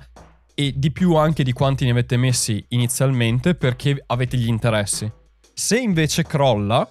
e 0.53 0.73
di 0.75 0.91
più 0.91 1.15
anche 1.15 1.43
di 1.43 1.51
quanti 1.51 1.85
ne 1.85 1.91
avete 1.91 2.17
messi 2.17 2.63
inizialmente 2.69 3.55
perché 3.55 4.01
avete 4.07 4.37
gli 4.37 4.47
interessi. 4.47 5.11
Se 5.53 5.77
invece 5.77 6.23
crolla, 6.23 6.87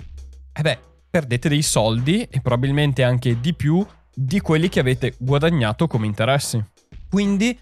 eh 0.53 0.63
beh, 0.63 0.79
perdete 1.11 1.49
dei 1.49 1.63
soldi 1.63 2.23
e 2.23 2.41
probabilmente 2.41 3.03
anche 3.03 3.41
di 3.41 3.55
più 3.55 3.85
di 4.15 4.41
quelli 4.41 4.69
che 4.69 4.81
avete 4.81 5.15
guadagnato 5.19 5.87
come 5.87 6.07
interessi. 6.07 6.63
Quindi 7.09 7.59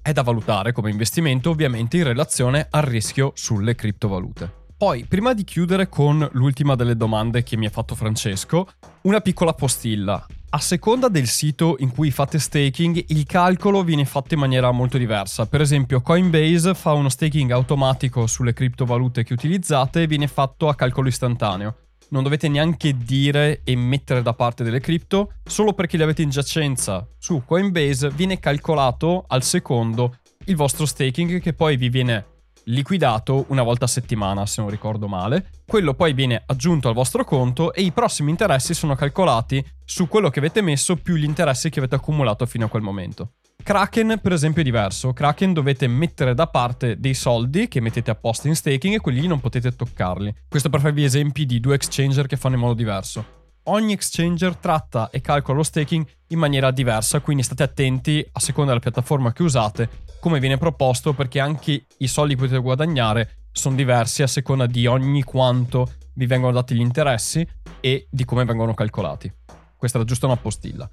è 0.00 0.12
da 0.12 0.22
valutare 0.22 0.72
come 0.72 0.90
investimento 0.90 1.50
ovviamente 1.50 1.96
in 1.96 2.04
relazione 2.04 2.66
al 2.70 2.82
rischio 2.82 3.32
sulle 3.34 3.74
criptovalute. 3.74 4.66
Poi, 4.76 5.04
prima 5.06 5.34
di 5.34 5.44
chiudere 5.44 5.88
con 5.88 6.26
l'ultima 6.32 6.76
delle 6.76 6.96
domande 6.96 7.42
che 7.42 7.56
mi 7.56 7.66
ha 7.66 7.70
fatto 7.70 7.94
Francesco, 7.94 8.68
una 9.02 9.20
piccola 9.20 9.52
postilla. 9.52 10.24
A 10.50 10.60
seconda 10.60 11.08
del 11.08 11.26
sito 11.26 11.76
in 11.80 11.92
cui 11.92 12.10
fate 12.10 12.38
staking, 12.38 13.04
il 13.08 13.26
calcolo 13.26 13.84
viene 13.84 14.06
fatto 14.06 14.32
in 14.32 14.40
maniera 14.40 14.70
molto 14.70 14.96
diversa. 14.96 15.44
Per 15.44 15.60
esempio, 15.60 16.00
Coinbase 16.00 16.72
fa 16.72 16.94
uno 16.94 17.10
staking 17.10 17.50
automatico 17.50 18.26
sulle 18.26 18.54
criptovalute 18.54 19.24
che 19.24 19.34
utilizzate 19.34 20.02
e 20.02 20.06
viene 20.06 20.26
fatto 20.26 20.68
a 20.68 20.74
calcolo 20.74 21.08
istantaneo. 21.08 21.76
Non 22.08 22.22
dovete 22.22 22.48
neanche 22.48 22.96
dire 22.96 23.60
e 23.62 23.76
mettere 23.76 24.22
da 24.22 24.32
parte 24.32 24.64
delle 24.64 24.80
cripto, 24.80 25.34
solo 25.44 25.74
perché 25.74 25.98
le 25.98 26.04
avete 26.04 26.22
in 26.22 26.30
giacenza 26.30 27.06
su 27.18 27.42
Coinbase 27.44 28.08
viene 28.08 28.38
calcolato 28.38 29.26
al 29.28 29.42
secondo 29.42 30.16
il 30.46 30.56
vostro 30.56 30.86
staking 30.86 31.40
che 31.42 31.52
poi 31.52 31.76
vi 31.76 31.90
viene 31.90 32.24
liquidato 32.68 33.46
una 33.48 33.62
volta 33.62 33.84
a 33.84 33.88
settimana, 33.88 34.46
se 34.46 34.60
non 34.60 34.70
ricordo 34.70 35.08
male. 35.08 35.50
Quello 35.66 35.94
poi 35.94 36.12
viene 36.12 36.42
aggiunto 36.46 36.88
al 36.88 36.94
vostro 36.94 37.24
conto 37.24 37.72
e 37.72 37.82
i 37.82 37.92
prossimi 37.92 38.30
interessi 38.30 38.74
sono 38.74 38.94
calcolati 38.94 39.64
su 39.84 40.08
quello 40.08 40.30
che 40.30 40.38
avete 40.38 40.60
messo 40.62 40.96
più 40.96 41.16
gli 41.16 41.24
interessi 41.24 41.70
che 41.70 41.78
avete 41.78 41.96
accumulato 41.96 42.46
fino 42.46 42.66
a 42.66 42.68
quel 42.68 42.82
momento. 42.82 43.32
Kraken, 43.62 44.20
per 44.22 44.32
esempio, 44.32 44.62
è 44.62 44.64
diverso. 44.64 45.12
Kraken 45.12 45.52
dovete 45.52 45.86
mettere 45.88 46.34
da 46.34 46.46
parte 46.46 46.98
dei 46.98 47.14
soldi 47.14 47.68
che 47.68 47.80
mettete 47.80 48.10
apposta 48.10 48.48
in 48.48 48.54
staking 48.54 48.94
e 48.94 49.00
quelli 49.00 49.26
non 49.26 49.40
potete 49.40 49.74
toccarli. 49.74 50.34
Questo 50.48 50.70
per 50.70 50.80
farvi 50.80 51.04
esempi 51.04 51.44
di 51.44 51.60
due 51.60 51.74
exchanger 51.74 52.26
che 52.26 52.36
fanno 52.36 52.54
in 52.54 52.60
modo 52.60 52.74
diverso 52.74 53.37
ogni 53.68 53.92
exchanger 53.92 54.56
tratta 54.56 55.10
e 55.10 55.20
calcola 55.20 55.58
lo 55.58 55.62
staking 55.62 56.06
in 56.28 56.38
maniera 56.38 56.70
diversa, 56.70 57.20
quindi 57.20 57.42
state 57.42 57.62
attenti 57.62 58.26
a 58.32 58.40
seconda 58.40 58.70
della 58.70 58.82
piattaforma 58.82 59.32
che 59.32 59.42
usate, 59.42 59.88
come 60.20 60.40
viene 60.40 60.58
proposto, 60.58 61.12
perché 61.12 61.40
anche 61.40 61.86
i 61.98 62.08
soldi 62.08 62.34
che 62.34 62.40
potete 62.40 62.60
guadagnare 62.60 63.46
sono 63.52 63.76
diversi 63.76 64.22
a 64.22 64.26
seconda 64.26 64.66
di 64.66 64.86
ogni 64.86 65.22
quanto 65.22 65.92
vi 66.14 66.26
vengono 66.26 66.52
dati 66.52 66.74
gli 66.74 66.80
interessi 66.80 67.46
e 67.80 68.06
di 68.10 68.24
come 68.24 68.44
vengono 68.44 68.74
calcolati. 68.74 69.32
Questa 69.76 69.98
era 69.98 70.06
giusto 70.06 70.26
una 70.26 70.36
postilla. 70.36 70.90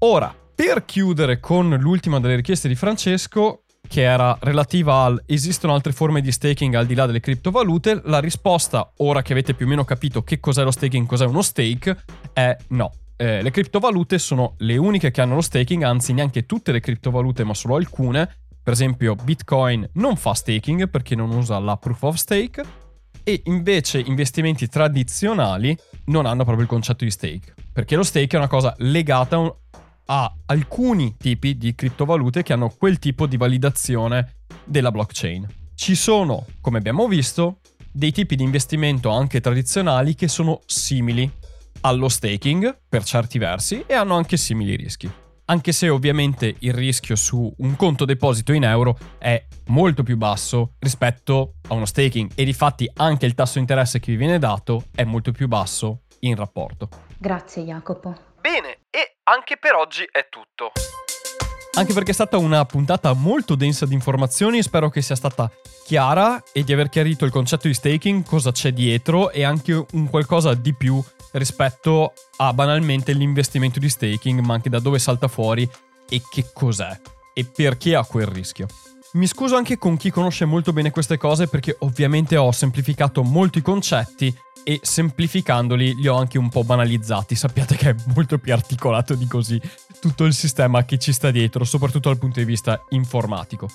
Ora, 0.00 0.34
per 0.54 0.84
chiudere 0.84 1.40
con 1.40 1.68
l'ultima 1.78 2.20
delle 2.20 2.36
richieste 2.36 2.68
di 2.68 2.74
Francesco, 2.74 3.64
che 3.88 4.02
era 4.02 4.36
relativa 4.40 5.02
al 5.02 5.22
esistono 5.26 5.74
altre 5.74 5.92
forme 5.92 6.20
di 6.20 6.30
staking 6.30 6.74
al 6.74 6.86
di 6.86 6.94
là 6.94 7.06
delle 7.06 7.20
criptovalute, 7.20 8.02
la 8.04 8.20
risposta, 8.20 8.92
ora 8.98 9.22
che 9.22 9.32
avete 9.32 9.54
più 9.54 9.66
o 9.66 9.68
meno 9.68 9.84
capito 9.84 10.22
che 10.22 10.38
cos'è 10.38 10.62
lo 10.62 10.70
staking, 10.70 11.06
cos'è 11.06 11.24
uno 11.24 11.42
stake, 11.42 11.96
è 12.32 12.56
no. 12.68 12.92
Eh, 13.16 13.42
le 13.42 13.50
criptovalute 13.50 14.18
sono 14.18 14.54
le 14.58 14.76
uniche 14.76 15.10
che 15.10 15.20
hanno 15.20 15.34
lo 15.34 15.40
staking, 15.40 15.82
anzi 15.82 16.12
neanche 16.12 16.46
tutte 16.46 16.70
le 16.70 16.78
criptovalute, 16.78 17.42
ma 17.42 17.54
solo 17.54 17.74
alcune, 17.74 18.28
Per 18.68 18.76
esempio, 18.76 19.14
Bitcoin 19.14 19.88
non 19.94 20.16
fa 20.16 20.34
staking 20.34 20.90
perché 20.90 21.14
non 21.14 21.30
usa 21.30 21.58
la 21.58 21.78
proof 21.78 22.02
of 22.02 22.16
stake 22.16 22.62
e 23.24 23.40
invece 23.46 23.98
investimenti 23.98 24.68
tradizionali 24.68 25.74
non 26.08 26.26
hanno 26.26 26.44
proprio 26.44 26.64
il 26.64 26.68
concetto 26.68 27.04
di 27.04 27.10
stake, 27.10 27.54
perché 27.72 27.96
lo 27.96 28.02
stake 28.02 28.36
è 28.36 28.38
una 28.38 28.46
cosa 28.46 28.74
legata 28.80 29.38
a 30.10 30.32
alcuni 30.46 31.16
tipi 31.16 31.56
di 31.56 31.74
criptovalute 31.74 32.42
che 32.42 32.52
hanno 32.52 32.70
quel 32.70 32.98
tipo 32.98 33.26
di 33.26 33.36
validazione 33.36 34.36
della 34.64 34.90
blockchain. 34.90 35.46
Ci 35.74 35.94
sono, 35.94 36.46
come 36.60 36.78
abbiamo 36.78 37.06
visto, 37.06 37.58
dei 37.90 38.12
tipi 38.12 38.36
di 38.36 38.42
investimento 38.42 39.10
anche 39.10 39.40
tradizionali 39.40 40.14
che 40.14 40.28
sono 40.28 40.60
simili 40.66 41.30
allo 41.80 42.08
staking 42.08 42.78
per 42.88 43.04
certi 43.04 43.38
versi 43.38 43.84
e 43.86 43.94
hanno 43.94 44.16
anche 44.16 44.36
simili 44.36 44.76
rischi. 44.76 45.10
Anche 45.50 45.72
se 45.72 45.88
ovviamente 45.88 46.56
il 46.58 46.74
rischio 46.74 47.16
su 47.16 47.50
un 47.58 47.76
conto 47.76 48.04
deposito 48.04 48.52
in 48.52 48.64
euro 48.64 48.98
è 49.18 49.42
molto 49.68 50.02
più 50.02 50.16
basso 50.16 50.72
rispetto 50.78 51.54
a 51.68 51.74
uno 51.74 51.86
staking 51.86 52.32
e 52.34 52.44
difatti 52.44 52.90
anche 52.96 53.24
il 53.24 53.34
tasso 53.34 53.54
di 53.54 53.60
interesse 53.60 54.00
che 54.00 54.12
vi 54.12 54.18
viene 54.18 54.38
dato 54.38 54.84
è 54.94 55.04
molto 55.04 55.32
più 55.32 55.48
basso 55.48 56.02
in 56.20 56.34
rapporto. 56.34 56.88
Grazie 57.18 57.62
Jacopo. 57.62 58.14
Bene, 58.40 58.77
anche 59.28 59.58
per 59.58 59.74
oggi 59.74 60.08
è 60.10 60.26
tutto. 60.30 60.72
Anche 61.74 61.92
perché 61.92 62.10
è 62.10 62.14
stata 62.14 62.38
una 62.38 62.64
puntata 62.64 63.12
molto 63.12 63.54
densa 63.54 63.86
di 63.86 63.94
informazioni, 63.94 64.62
spero 64.62 64.88
che 64.88 65.02
sia 65.02 65.14
stata 65.14 65.50
chiara 65.84 66.42
e 66.52 66.64
di 66.64 66.72
aver 66.72 66.88
chiarito 66.88 67.24
il 67.24 67.30
concetto 67.30 67.68
di 67.68 67.74
staking, 67.74 68.24
cosa 68.24 68.50
c'è 68.50 68.72
dietro 68.72 69.30
e 69.30 69.44
anche 69.44 69.84
un 69.92 70.08
qualcosa 70.08 70.54
di 70.54 70.74
più 70.74 71.02
rispetto 71.32 72.14
a 72.38 72.52
banalmente 72.52 73.12
l'investimento 73.12 73.78
di 73.78 73.88
staking, 73.88 74.40
ma 74.40 74.54
anche 74.54 74.70
da 74.70 74.80
dove 74.80 74.98
salta 74.98 75.28
fuori 75.28 75.68
e 76.08 76.22
che 76.28 76.46
cos'è 76.52 76.98
e 77.34 77.44
perché 77.44 77.94
ha 77.94 78.04
quel 78.04 78.26
rischio. 78.26 78.66
Mi 79.12 79.26
scuso 79.26 79.56
anche 79.56 79.78
con 79.78 79.96
chi 79.96 80.10
conosce 80.10 80.46
molto 80.46 80.72
bene 80.72 80.90
queste 80.90 81.16
cose 81.16 81.48
perché 81.48 81.76
ovviamente 81.80 82.36
ho 82.36 82.50
semplificato 82.50 83.22
molti 83.22 83.62
concetti 83.62 84.34
e 84.68 84.80
semplificandoli 84.82 85.94
li 85.94 86.08
ho 86.08 86.14
anche 86.14 86.36
un 86.36 86.50
po' 86.50 86.62
banalizzati. 86.62 87.34
Sappiate 87.34 87.74
che 87.74 87.88
è 87.88 87.94
molto 88.14 88.36
più 88.36 88.52
articolato 88.52 89.14
di 89.14 89.26
così 89.26 89.58
tutto 89.98 90.24
il 90.24 90.34
sistema 90.34 90.84
che 90.84 90.98
ci 90.98 91.14
sta 91.14 91.30
dietro, 91.30 91.64
soprattutto 91.64 92.10
dal 92.10 92.18
punto 92.18 92.38
di 92.38 92.44
vista 92.44 92.84
informatico. 92.90 93.70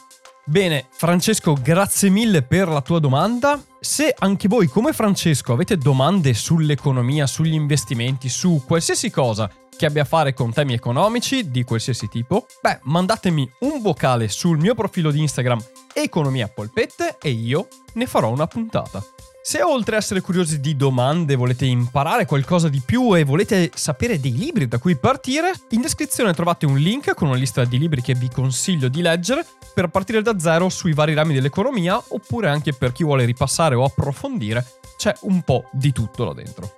Bene, 0.46 0.86
Francesco, 0.92 1.58
grazie 1.60 2.10
mille 2.10 2.44
per 2.44 2.68
la 2.68 2.82
tua 2.82 3.00
domanda. 3.00 3.60
Se 3.80 4.14
anche 4.16 4.48
voi, 4.48 4.68
come 4.68 4.94
Francesco, 4.94 5.54
avete 5.54 5.78
domande 5.78 6.36
sull'economia, 6.36 7.26
sugli 7.26 7.54
investimenti, 7.54 8.30
su 8.30 8.62
qualsiasi 8.64 9.10
cosa 9.10 9.50
che 9.76 9.88
abbia 9.88 10.04
a 10.04 10.06
fare 10.06 10.36
con 10.36 10.54
temi 10.54 10.74
economici 10.74 11.50
di 11.50 11.64
qualsiasi 11.64 12.08
tipo, 12.08 12.46
beh, 12.62 12.82
mandatemi 12.84 13.52
un 13.62 13.82
vocale 13.82 14.28
sul 14.28 14.60
mio 14.60 14.76
profilo 14.76 15.10
di 15.10 15.22
Instagram 15.22 15.60
Economia 15.92 16.48
Polpette 16.50 17.18
e 17.20 17.32
io 17.32 17.68
ne 17.94 18.06
farò 18.06 18.30
una 18.30 18.46
puntata. 18.46 19.04
Se 19.46 19.62
oltre 19.62 19.96
a 19.96 20.00
essere 20.00 20.22
curiosi 20.22 20.62
di 20.62 20.78
domande 20.78 21.36
volete 21.36 21.66
imparare 21.66 22.26
qualcosa 22.26 22.70
di 22.70 22.82
più 22.84 23.14
e 23.14 23.26
volete 23.26 23.72
sapere 23.76 24.18
dei 24.18 24.38
libri 24.38 24.70
da 24.70 24.78
cui 24.78 24.96
partire, 24.96 25.52
in 25.72 25.82
descrizione 25.82 26.34
trovate 26.34 26.66
un 26.66 26.78
link 26.78 27.14
con 27.14 27.28
una 27.28 27.36
lista 27.36 27.66
di 27.66 27.78
libri 27.78 28.02
che 28.02 28.14
vi 28.14 28.30
consiglio 28.30 28.88
di 28.88 29.02
leggere 29.02 29.46
per 29.74 29.90
partire 29.90 30.22
da 30.22 30.40
zero 30.40 30.70
sui 30.70 30.94
vari 30.94 31.14
rami 31.14 31.34
dell'economia 31.34 32.02
oppure 32.08 32.48
anche 32.48 32.72
per 32.72 32.94
chi 32.94 33.04
vuole 33.04 33.26
ripassare 33.26 33.76
o 33.76 33.84
approfondire, 33.84 34.66
c'è 34.96 35.14
un 35.24 35.42
po' 35.42 35.66
di 35.74 35.92
tutto 35.92 36.24
là 36.24 36.32
dentro. 36.32 36.74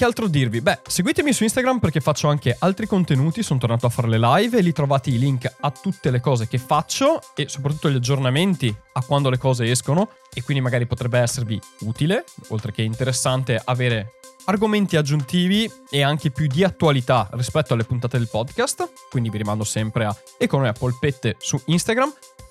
Che 0.00 0.06
altro 0.06 0.28
dirvi? 0.28 0.62
Beh, 0.62 0.78
seguitemi 0.88 1.30
su 1.30 1.42
Instagram 1.42 1.78
perché 1.78 2.00
faccio 2.00 2.28
anche 2.28 2.56
altri 2.58 2.86
contenuti, 2.86 3.42
sono 3.42 3.58
tornato 3.58 3.84
a 3.84 3.90
fare 3.90 4.08
le 4.08 4.18
live 4.18 4.56
e 4.56 4.62
lì 4.62 4.72
trovate 4.72 5.10
i 5.10 5.18
link 5.18 5.56
a 5.60 5.70
tutte 5.70 6.10
le 6.10 6.20
cose 6.20 6.48
che 6.48 6.56
faccio 6.56 7.20
e 7.34 7.50
soprattutto 7.50 7.90
gli 7.90 7.96
aggiornamenti 7.96 8.74
a 8.94 9.02
quando 9.02 9.28
le 9.28 9.36
cose 9.36 9.70
escono 9.70 10.08
e 10.32 10.42
quindi 10.42 10.62
magari 10.62 10.86
potrebbe 10.86 11.18
esservi 11.18 11.60
utile, 11.80 12.24
oltre 12.48 12.72
che 12.72 12.80
interessante, 12.80 13.60
avere 13.62 14.12
argomenti 14.46 14.96
aggiuntivi 14.96 15.70
e 15.90 16.02
anche 16.02 16.30
più 16.30 16.46
di 16.46 16.64
attualità 16.64 17.28
rispetto 17.32 17.74
alle 17.74 17.84
puntate 17.84 18.16
del 18.16 18.28
podcast, 18.30 18.90
quindi 19.10 19.28
vi 19.28 19.36
rimando 19.36 19.64
sempre 19.64 20.06
a 20.06 20.16
Economia 20.38 20.72
Polpette 20.72 21.36
su 21.38 21.60
Instagram. 21.66 22.10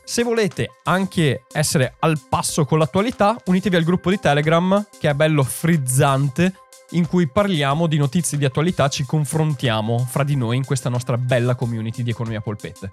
Se 0.10 0.24
volete 0.24 0.72
anche 0.86 1.44
essere 1.52 1.94
al 2.00 2.20
passo 2.28 2.66
con 2.66 2.80
l'attualità, 2.80 3.40
unitevi 3.46 3.76
al 3.76 3.84
gruppo 3.84 4.10
di 4.10 4.20
Telegram 4.20 4.84
che 4.98 5.08
è 5.08 5.14
bello 5.14 5.44
frizzante 5.44 6.52
in 6.92 7.08
cui 7.08 7.28
parliamo 7.28 7.86
di 7.86 7.98
notizie 7.98 8.36
di 8.36 8.44
attualità, 8.44 8.88
ci 8.88 9.06
confrontiamo 9.06 10.00
fra 10.00 10.24
di 10.24 10.36
noi 10.36 10.58
in 10.58 10.66
questa 10.66 10.90
nostra 10.90 11.16
bella 11.16 11.54
community 11.54 12.02
di 12.02 12.10
economia 12.10 12.42
polpette. 12.42 12.90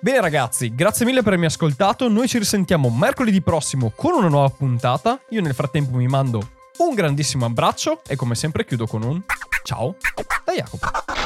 Bene 0.00 0.20
ragazzi, 0.20 0.74
grazie 0.74 1.06
mille 1.06 1.18
per 1.18 1.28
avermi 1.28 1.46
ascoltato, 1.46 2.08
noi 2.08 2.26
ci 2.26 2.38
risentiamo 2.38 2.90
mercoledì 2.90 3.40
prossimo 3.40 3.92
con 3.94 4.14
una 4.14 4.28
nuova 4.28 4.48
puntata, 4.48 5.20
io 5.28 5.42
nel 5.42 5.54
frattempo 5.54 5.96
mi 5.96 6.08
mando 6.08 6.50
un 6.78 6.92
grandissimo 6.92 7.44
abbraccio 7.44 8.02
e 8.04 8.16
come 8.16 8.34
sempre 8.34 8.64
chiudo 8.64 8.88
con 8.88 9.04
un 9.04 9.22
ciao 9.62 9.94
da 10.44 10.52
Jacopo. 10.52 11.21